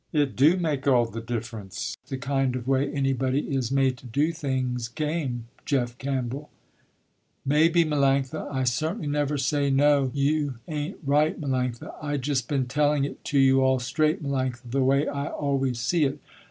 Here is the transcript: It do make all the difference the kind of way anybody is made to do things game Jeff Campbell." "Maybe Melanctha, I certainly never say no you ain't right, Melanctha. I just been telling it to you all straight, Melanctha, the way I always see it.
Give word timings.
It 0.11 0.35
do 0.35 0.57
make 0.57 0.87
all 0.87 1.05
the 1.05 1.21
difference 1.21 1.95
the 2.07 2.17
kind 2.17 2.55
of 2.55 2.67
way 2.67 2.91
anybody 2.91 3.41
is 3.55 3.71
made 3.71 3.97
to 3.97 4.07
do 4.07 4.31
things 4.31 4.87
game 4.87 5.45
Jeff 5.63 5.95
Campbell." 5.99 6.49
"Maybe 7.45 7.85
Melanctha, 7.85 8.51
I 8.51 8.63
certainly 8.63 9.05
never 9.05 9.37
say 9.37 9.69
no 9.69 10.09
you 10.15 10.55
ain't 10.67 10.97
right, 11.05 11.39
Melanctha. 11.39 11.93
I 12.01 12.17
just 12.17 12.47
been 12.47 12.65
telling 12.65 13.05
it 13.05 13.23
to 13.25 13.37
you 13.37 13.61
all 13.61 13.77
straight, 13.77 14.23
Melanctha, 14.23 14.71
the 14.71 14.83
way 14.83 15.07
I 15.07 15.27
always 15.27 15.79
see 15.79 16.05
it. 16.05 16.19